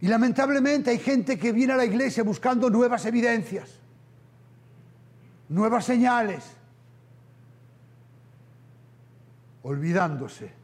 [0.02, 3.70] Y lamentablemente hay gente que viene a la iglesia buscando nuevas evidencias,
[5.48, 6.44] nuevas señales,
[9.62, 10.63] olvidándose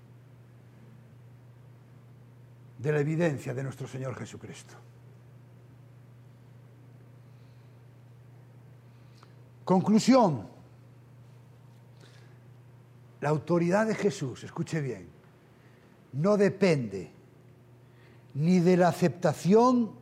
[2.80, 4.74] de la evidencia de nuestro Señor Jesucristo.
[9.64, 10.48] Conclusión.
[13.20, 15.10] La autoridad de Jesús, escuche bien,
[16.14, 17.12] no depende
[18.32, 19.92] ni de la aceptación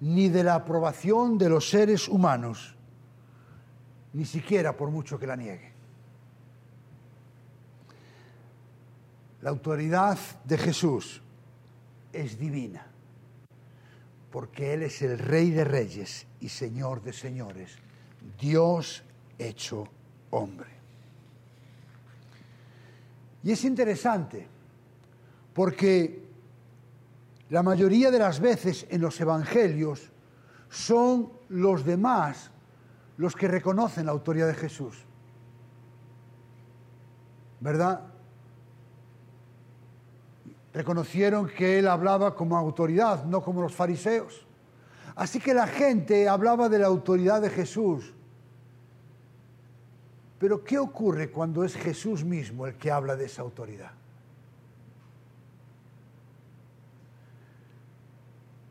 [0.00, 2.74] ni de la aprobación de los seres humanos,
[4.12, 5.72] ni siquiera por mucho que la niegue.
[9.40, 11.22] La autoridad de Jesús
[12.12, 12.86] es divina,
[14.30, 17.76] porque Él es el Rey de Reyes y Señor de Señores,
[18.38, 19.02] Dios
[19.38, 19.88] hecho
[20.30, 20.70] hombre.
[23.44, 24.46] Y es interesante,
[25.52, 26.22] porque
[27.50, 30.10] la mayoría de las veces en los evangelios
[30.70, 32.50] son los demás
[33.18, 35.04] los que reconocen la autoridad de Jesús.
[37.60, 38.11] ¿Verdad?
[40.72, 44.46] Reconocieron que él hablaba como autoridad, no como los fariseos.
[45.14, 48.14] Así que la gente hablaba de la autoridad de Jesús.
[50.38, 53.92] Pero ¿qué ocurre cuando es Jesús mismo el que habla de esa autoridad?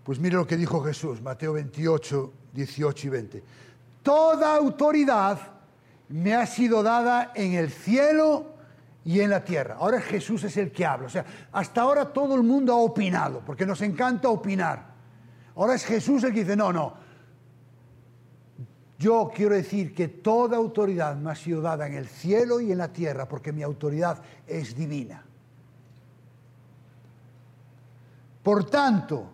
[0.04, 3.44] Pues mire lo que dijo Jesús, Mateo 28, 18 y 20.
[4.02, 5.40] Toda autoridad
[6.10, 8.48] me ha sido dada en el cielo
[9.04, 9.78] y en la tierra.
[9.80, 11.08] Ahora Jesús es el que habla.
[11.08, 14.92] O sea, hasta ahora todo el mundo ha opinado, porque nos encanta opinar.
[15.56, 16.94] Ahora es Jesús el que dice, no, no.
[18.98, 22.78] Yo quiero decir que toda autoridad me ha sido dada en el cielo y en
[22.78, 25.26] la tierra, porque mi autoridad es divina.
[28.44, 29.32] Por tanto,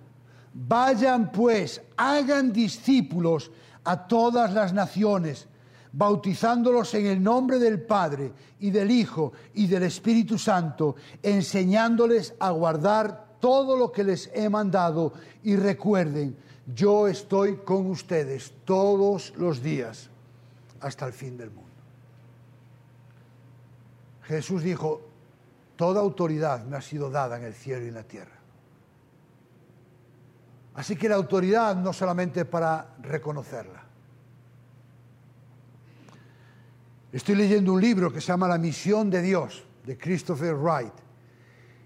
[0.54, 3.52] vayan pues, hagan discípulos
[3.84, 5.48] a todas las naciones
[5.92, 12.52] bautizándolos en el nombre del Padre y del Hijo y del Espíritu Santo, enseñándoles a
[12.52, 16.36] guardar todo lo que les he mandado y recuerden,
[16.74, 20.10] yo estoy con ustedes todos los días
[20.82, 21.68] hasta el fin del mundo.
[24.24, 25.02] Jesús dijo,
[25.78, 28.36] toda autoridad me ha sido dada en el cielo y en la tierra.
[30.76, 33.87] Así que la autoridad no solamente para reconocerla,
[37.12, 40.94] Estoy leyendo un libro que se llama La misión de Dios, de Christopher Wright,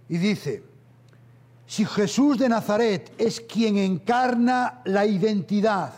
[0.10, 0.64] y dice,
[1.68, 5.94] si Jesús de Nazaret es quien encarna la identidad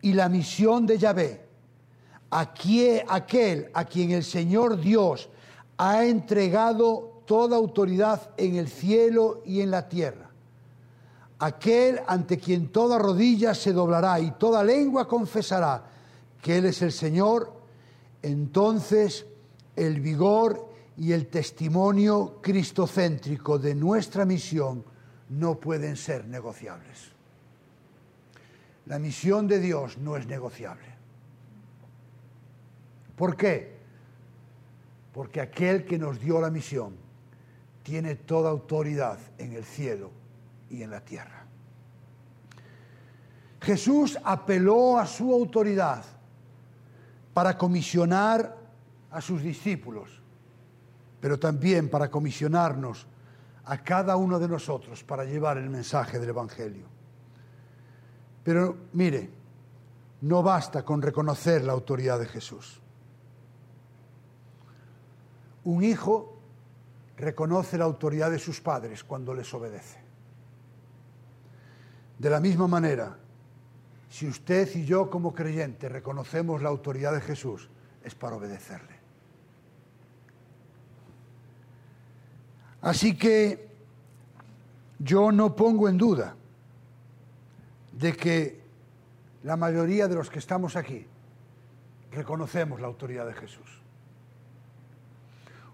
[0.00, 1.46] y la misión de Yahvé,
[2.30, 5.28] aquel a quien el Señor Dios
[5.76, 10.30] ha entregado toda autoridad en el cielo y en la tierra.
[11.40, 15.84] Aquel ante quien toda rodilla se doblará y toda lengua confesará
[16.40, 17.52] que Él es el Señor,
[18.26, 19.24] entonces
[19.76, 24.84] el vigor y el testimonio cristocéntrico de nuestra misión
[25.28, 27.12] no pueden ser negociables.
[28.86, 30.86] La misión de Dios no es negociable.
[33.14, 33.76] ¿Por qué?
[35.12, 36.96] Porque aquel que nos dio la misión
[37.84, 40.10] tiene toda autoridad en el cielo
[40.68, 41.46] y en la tierra.
[43.60, 46.04] Jesús apeló a su autoridad
[47.36, 48.56] para comisionar
[49.10, 50.08] a sus discípulos,
[51.20, 53.06] pero también para comisionarnos
[53.66, 56.86] a cada uno de nosotros para llevar el mensaje del Evangelio.
[58.42, 59.28] Pero mire,
[60.22, 62.80] no basta con reconocer la autoridad de Jesús.
[65.64, 66.38] Un hijo
[67.18, 69.98] reconoce la autoridad de sus padres cuando les obedece.
[72.18, 73.14] De la misma manera,
[74.08, 77.68] si usted y yo como creyentes reconocemos la autoridad de Jesús,
[78.04, 78.96] es para obedecerle.
[82.80, 83.68] Así que
[84.98, 86.36] yo no pongo en duda
[87.92, 88.60] de que
[89.42, 91.06] la mayoría de los que estamos aquí
[92.12, 93.82] reconocemos la autoridad de Jesús.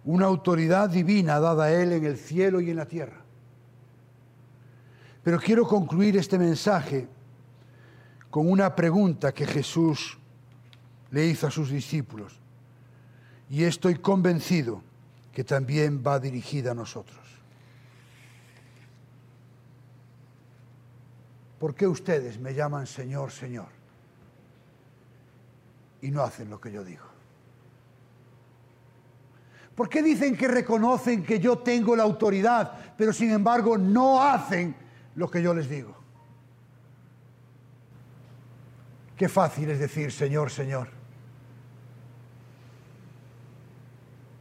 [0.04, 3.20] Una autoridad divina dada a Él en el cielo y en la tierra.
[5.22, 7.06] Pero quiero concluir este mensaje
[8.32, 10.16] con una pregunta que Jesús
[11.10, 12.40] le hizo a sus discípulos.
[13.50, 14.82] Y estoy convencido
[15.34, 17.20] que también va dirigida a nosotros.
[21.58, 23.68] ¿Por qué ustedes me llaman Señor, Señor?
[26.00, 27.04] Y no hacen lo que yo digo.
[29.74, 34.74] ¿Por qué dicen que reconocen que yo tengo la autoridad, pero sin embargo no hacen
[35.16, 36.01] lo que yo les digo?
[39.16, 40.88] Qué fácil es decir Señor, Señor.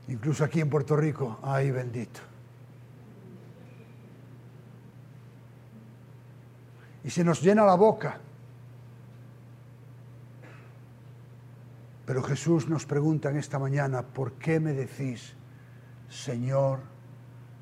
[0.07, 2.31] Incluso aquí en Puerto Rico, ay bendito.
[7.03, 8.19] y se nos llena la boca.
[12.05, 15.33] Pero Jesús nos pregunta en esta mañana, ¿por qué me decís,
[16.09, 16.79] Señor,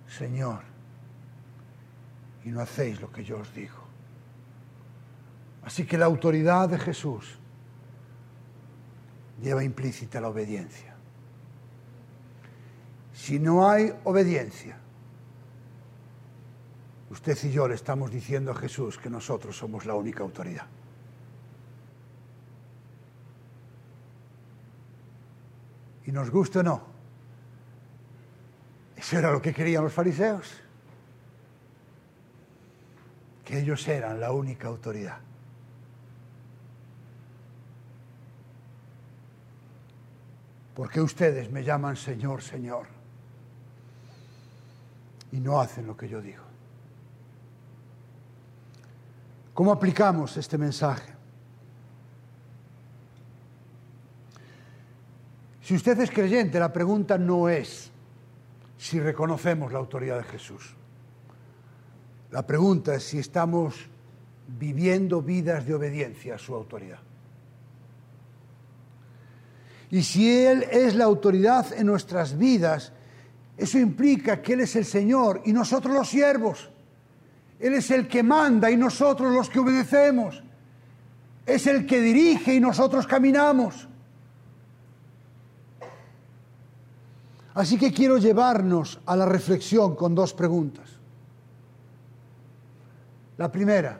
[0.08, 0.62] Señor,
[2.44, 3.79] y no hacéis lo que yo os digo?
[5.70, 7.38] Así que la autoridad de Jesús
[9.40, 10.96] lleva implícita la obediencia.
[13.14, 14.80] Si no hay obediencia,
[17.12, 20.66] Usted y yo le estamos diciendo a Jesús que nosotros somos la única autoridad.
[26.08, 26.82] Y nos guste o no,
[28.98, 30.62] eso era lo que querían los fariseos,
[33.46, 35.29] que ellos eran la única autoridad.
[40.80, 42.88] ¿Por qué ustedes me llaman Señor, Señor?
[45.34, 46.42] Y no hacen lo que yo digo.
[49.54, 51.12] ¿Cómo aplicamos este mensaje?
[55.62, 57.92] Si usted es creyente, la pregunta no es
[58.78, 60.78] si reconocemos la autoridad de Jesús.
[62.32, 63.90] La pregunta es si estamos
[64.48, 67.09] viviendo vidas de obediencia a su autoridad.
[69.92, 72.92] Y si Él es la autoridad en nuestras vidas,
[73.58, 76.70] eso implica que Él es el Señor y nosotros los siervos.
[77.60, 80.42] Él es el que manda y nosotros los que obedecemos.
[81.46, 83.88] Es el que dirige y nosotros caminamos.
[87.56, 90.90] Así que quiero llevarnos a la reflexión con dos preguntas.
[93.38, 94.00] La primera,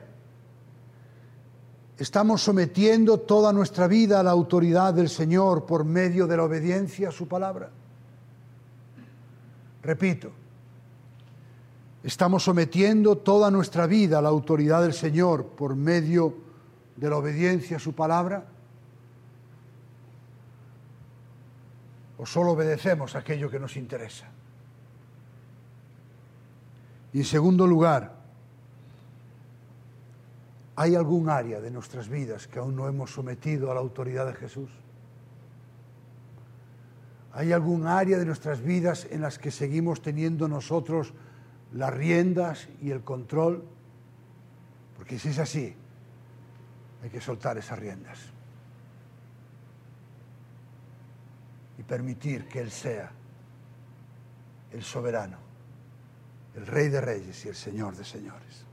[2.00, 7.10] ¿estamos sometiendo toda nuestra vida a la autoridad del Señor por medio de la obediencia
[7.10, 7.70] a su palabra?
[9.82, 10.32] Repito,
[12.02, 16.34] Estamos sometiendo toda nuestra vida a la autoridad del Señor por medio
[16.96, 18.46] de la obediencia a su palabra.
[22.16, 24.28] ¿O solo obedecemos aquello que nos interesa?
[27.12, 28.19] Y en segundo lugar,
[30.80, 34.32] ¿hay algún área de nuestras vidas que aún no hemos sometido a la autoridad de
[34.32, 34.70] Jesús?
[37.34, 41.12] ¿Hay algún área de nuestras vidas en las que seguimos teniendo nosotros
[41.74, 43.62] las riendas y el control,
[44.96, 45.76] porque si es así,
[47.02, 48.18] hay que soltar esas riendas.
[51.86, 53.10] permitir que Él sea
[54.70, 55.38] el soberano,
[56.54, 58.69] el rey de reyes y el señor de señores.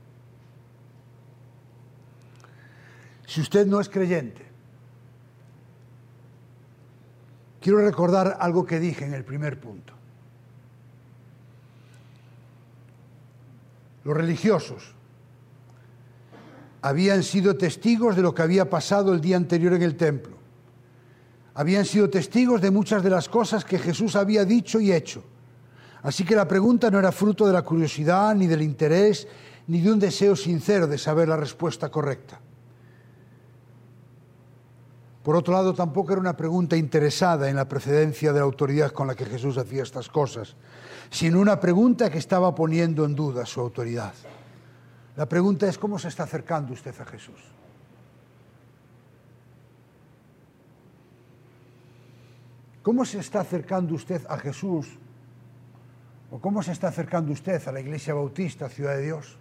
[3.28, 4.40] Si usted no es creyente,
[7.60, 9.92] quiero recordar algo que dije en el primer punto.
[14.04, 14.94] Los religiosos
[16.80, 20.32] habían sido testigos de lo que había pasado el día anterior en el templo.
[21.52, 25.22] Habían sido testigos de muchas de las cosas que Jesús había dicho y hecho.
[26.02, 29.28] Así que la pregunta no era fruto de la curiosidad, ni del interés,
[29.66, 32.40] ni de un deseo sincero de saber la respuesta correcta.
[35.28, 39.06] Por otro lado, tampoco era una pregunta interesada en la precedencia de la autoridad con
[39.06, 40.56] la que Jesús hacía estas cosas,
[41.10, 44.14] sino una pregunta que estaba poniendo en duda su autoridad.
[45.16, 47.38] La pregunta es, ¿cómo se está acercando usted a Jesús?
[52.82, 54.96] ¿Cómo se está acercando usted a Jesús?
[56.30, 59.36] ¿O cómo se está acercando usted a la Iglesia Bautista, Ciudad de Dios?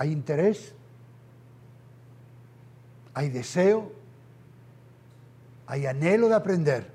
[0.00, 0.74] ¿Hay interés?
[3.12, 3.92] ¿Hay deseo?
[5.66, 6.90] ¿Hay anhelo de aprender?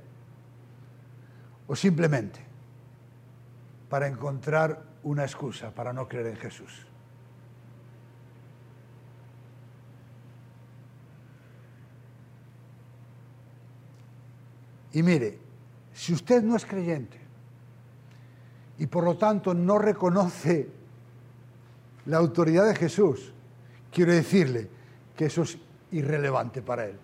[1.67, 2.39] ¿O simplemente
[3.89, 6.85] para encontrar una excusa para no creer en Jesús.
[14.93, 15.37] Y mire,
[15.93, 17.19] si usted no es creyente
[18.79, 20.69] y por lo tanto no reconoce
[22.05, 23.33] la autoridad de Jesús,
[23.91, 24.69] quiero decirle
[25.15, 25.57] que eso es
[25.91, 26.99] irrelevante para él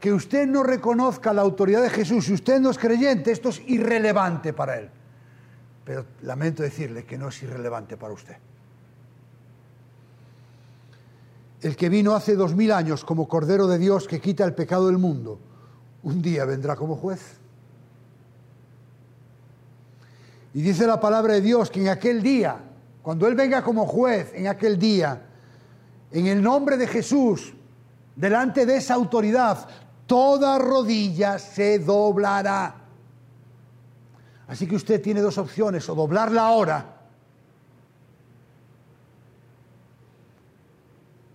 [0.00, 3.60] que usted no reconozca la autoridad de Jesús, si usted no es creyente, esto es
[3.66, 4.90] irrelevante para él.
[5.84, 8.36] Pero lamento decirle que no es irrelevante para usted.
[11.60, 14.86] El que vino hace dos mil años como Cordero de Dios que quita el pecado
[14.86, 15.40] del mundo,
[16.04, 17.38] un día vendrá como juez.
[20.54, 22.60] Y dice la palabra de Dios que en aquel día,
[23.08, 25.22] cuando Él venga como juez, en aquel día,
[26.12, 27.54] en el nombre de Jesús,
[28.14, 29.66] delante de esa autoridad,
[30.06, 32.74] toda rodilla se doblará.
[34.46, 36.84] Así que usted tiene dos opciones, o doblarla ahora,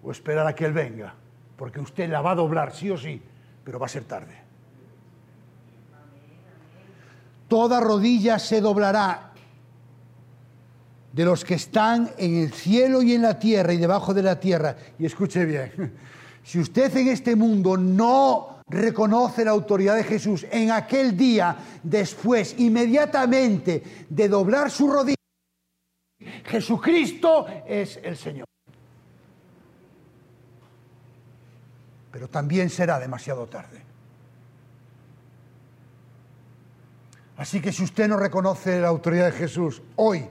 [0.04, 1.16] o esperar a que Él venga,
[1.58, 3.20] porque usted la va a doblar sí o sí,
[3.64, 4.38] pero va a ser tarde.
[7.48, 9.33] Toda rodilla se doblará
[11.14, 14.40] de los que están en el cielo y en la tierra y debajo de la
[14.40, 14.76] tierra.
[14.98, 15.94] Y escuche bien,
[16.44, 22.56] si usted en este mundo no reconoce la autoridad de Jesús en aquel día, después,
[22.58, 25.16] inmediatamente de doblar su rodilla,
[26.46, 28.46] Jesucristo es el Señor.
[32.12, 33.82] Pero también será demasiado tarde.
[37.38, 40.28] Así que si usted no reconoce la autoridad de Jesús hoy,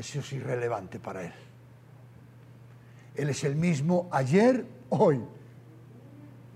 [0.00, 1.32] eso es irrelevante para Él.
[3.14, 5.20] Él es el mismo ayer, hoy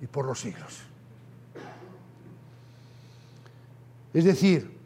[0.01, 0.80] y por los siglos.
[4.14, 4.78] Es decir,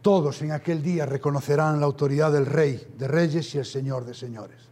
[0.00, 4.14] todos en aquel día reconocerán la autoridad del Rey de Reyes y el Señor de
[4.14, 4.62] Señores.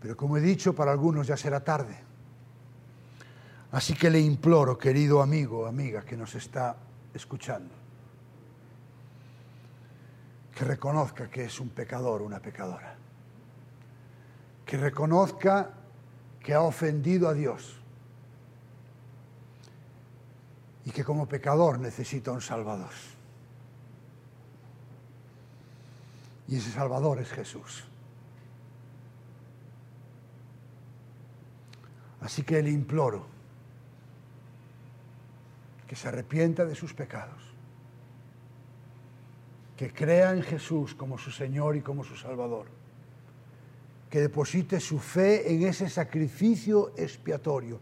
[0.00, 1.98] Pero como he dicho, para algunos ya será tarde.
[3.72, 6.76] Así que le imploro, querido amigo, amiga que nos está
[7.12, 7.74] escuchando,
[10.60, 12.94] que reconozca que es un pecador, una pecadora.
[14.66, 15.70] Que reconozca
[16.38, 17.80] que ha ofendido a Dios
[20.84, 22.90] y que como pecador necesita un Salvador.
[26.46, 27.84] Y ese Salvador es Jesús.
[32.20, 33.24] Así que le imploro
[35.88, 37.49] que se arrepienta de sus pecados,
[39.80, 42.66] que crea en Jesús como su Señor y como su Salvador
[44.10, 47.78] que deposite su fe en ese sacrificio expiatorio,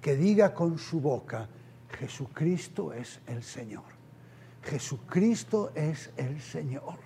[0.00, 1.48] que diga con su boca,
[1.98, 3.84] Jesucristo es el Señor.
[4.62, 6.98] Jesucristo es el Señor.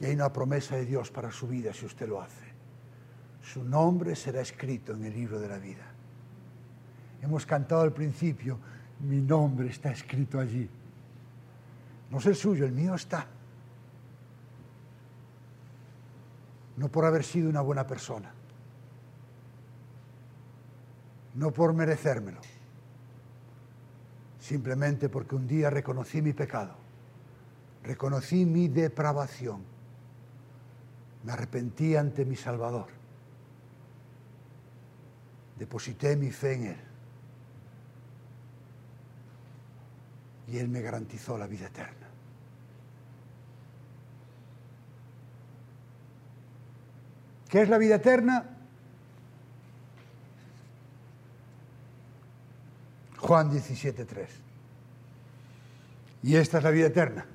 [0.00, 2.46] Y hay una promesa de Dios para su vida si usted lo hace.
[3.42, 5.84] Su nombre será escrito en el libro de la vida.
[7.20, 8.58] Hemos cantado al principio,
[9.00, 10.68] mi nombre está escrito allí.
[12.12, 13.26] No es el suyo, el mío está.
[16.76, 18.32] no por haber sido una buena persona,
[21.34, 22.40] no por merecérmelo,
[24.40, 26.74] simplemente porque un día reconocí mi pecado,
[27.82, 29.70] reconocí mi depravación,
[31.24, 32.88] Me arrepentí ante mi Salvador.
[35.56, 36.76] Deposité mi fe en Él.
[40.48, 42.01] Y Él me garantizó la vida eterna.
[47.52, 48.46] ¿Qué es la vida eterna?
[53.18, 54.26] Juan 17.3.
[56.22, 57.26] Y esta es la vida eterna.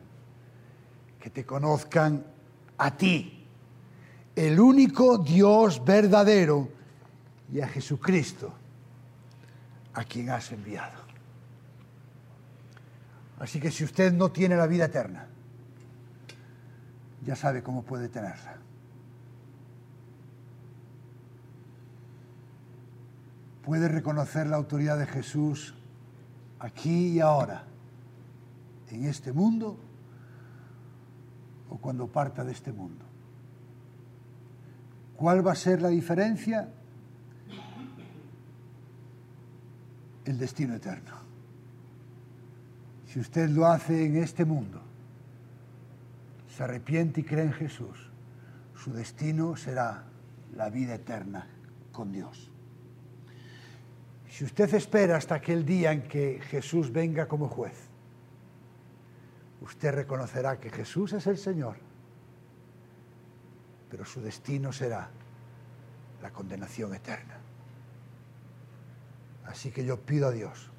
[1.19, 2.25] Que te conozcan
[2.79, 3.47] a ti,
[4.35, 6.67] el único Dios verdadero,
[7.53, 8.51] y a Jesucristo,
[9.93, 10.99] a quien has enviado.
[13.37, 15.27] Así que si usted no tiene la vida eterna,
[17.23, 18.66] ya sabe cómo puede tenerla.
[23.67, 25.75] Puede reconocer la autoridad de Jesús
[26.57, 27.65] aquí y ahora,
[28.89, 29.77] en este mundo
[31.69, 33.03] o cuando parta de este mundo.
[35.17, 36.69] ¿Cuál va a ser la diferencia?
[40.23, 41.15] El destino eterno.
[43.05, 44.81] Si usted lo hace en este mundo,
[46.55, 48.11] se arrepiente y cree en Jesús,
[48.75, 50.05] su destino será
[50.55, 51.45] la vida eterna
[51.91, 52.49] con Dios.
[54.29, 57.77] Si usted espera hasta aquel día en que Jesús venga como juez,
[59.61, 61.77] usted reconocerá que Jesús es el Señor,
[63.89, 65.09] pero su destino será
[66.21, 67.37] la condenación eterna.
[69.45, 70.69] Así que yo pido a Dios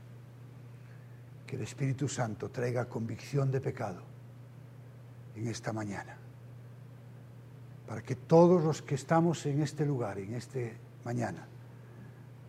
[1.46, 4.02] que el Espíritu Santo traiga convicción de pecado
[5.34, 6.18] en esta mañana,
[7.86, 10.58] para que todos los que estamos en este lugar, en esta
[11.04, 11.46] mañana,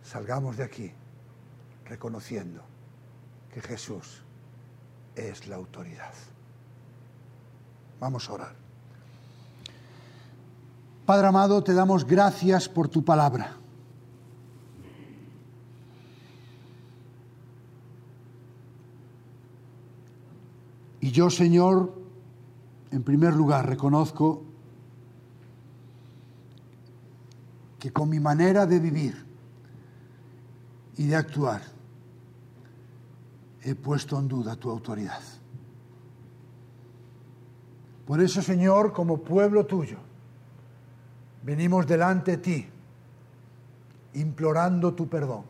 [0.02, 0.92] salgamos de aquí
[1.86, 2.62] reconociendo
[3.52, 4.22] que Jesús
[5.14, 6.14] es la autoridad.
[7.98, 8.54] Vamos a orar.
[11.04, 13.56] Padre amado, te damos gracias por tu palabra.
[21.00, 21.92] Y yo, Señor,
[22.90, 24.44] en primer lugar reconozco
[27.78, 29.29] que con mi manera de vivir
[30.96, 31.62] y de actuar
[33.62, 35.20] he puesto en duda tu autoridad.
[38.06, 39.98] Por eso, Señor, como pueblo tuyo,
[41.42, 42.68] venimos delante de ti,
[44.14, 45.44] implorando tu perdón,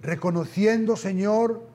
[0.00, 1.68] reconociendo, Señor,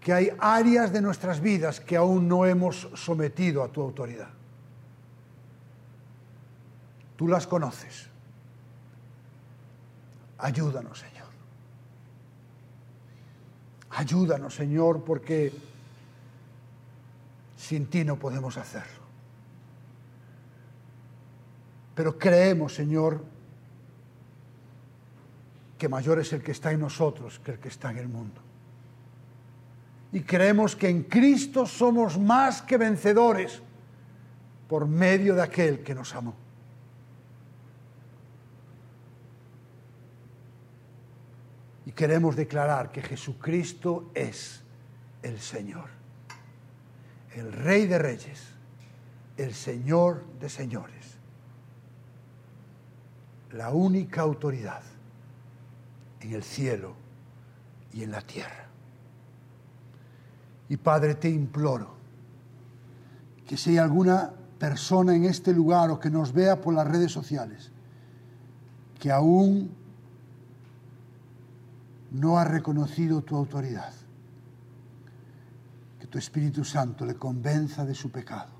[0.00, 4.28] que hay áreas de nuestras vidas que aún no hemos sometido a tu autoridad.
[7.16, 8.13] Tú las conoces.
[10.44, 11.28] Ayúdanos, Señor.
[13.88, 15.50] Ayúdanos, Señor, porque
[17.56, 19.04] sin ti no podemos hacerlo.
[21.94, 23.24] Pero creemos, Señor,
[25.78, 28.42] que mayor es el que está en nosotros que el que está en el mundo.
[30.12, 33.62] Y creemos que en Cristo somos más que vencedores
[34.68, 36.43] por medio de aquel que nos amó.
[41.94, 44.62] Queremos declarar que Jesucristo es
[45.22, 45.88] el Señor,
[47.34, 48.42] el Rey de Reyes,
[49.36, 51.16] el Señor de Señores,
[53.52, 54.82] la única autoridad
[56.20, 56.94] en el cielo
[57.92, 58.68] y en la tierra.
[60.68, 61.94] Y Padre, te imploro
[63.46, 67.12] que si hay alguna persona en este lugar o que nos vea por las redes
[67.12, 67.70] sociales,
[68.98, 69.83] que aún
[72.14, 73.92] no ha reconocido tu autoridad.
[75.98, 78.52] Que tu Espíritu Santo le convenza de su pecado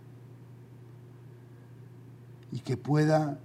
[2.50, 3.38] y que pueda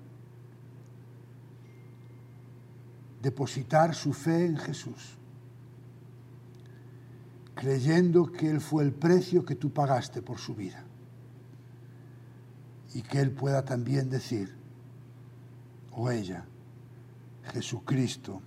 [3.21, 5.17] depositar su fe en Jesús,
[7.53, 10.83] creyendo que Él fue el precio que tú pagaste por su vida
[12.95, 14.55] y que Él pueda también decir,
[15.91, 16.45] o ella,
[17.51, 18.41] Jesucristo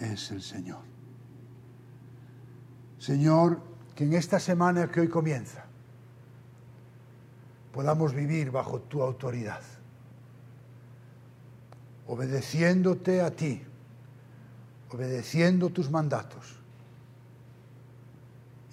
[0.00, 0.95] es el Señor.
[3.06, 3.60] Señor,
[3.94, 5.64] que en esta semana que hoy comienza
[7.72, 9.60] podamos vivir bajo tu autoridad,
[12.08, 13.62] obedeciéndote a ti,
[14.90, 16.56] obedeciendo tus mandatos,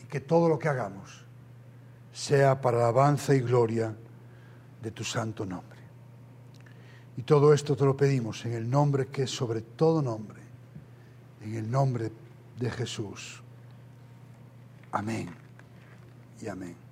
[0.02, 1.24] y que todo lo que hagamos
[2.12, 3.96] sea para la alabanza y gloria
[4.82, 5.80] de tu santo nombre.
[7.18, 10.42] Y todo esto te lo pedimos en el nombre que es sobre todo nombre,
[11.44, 12.12] en el nombre
[12.58, 13.43] de Jesús.
[14.94, 15.28] Amén
[16.40, 16.83] y amén.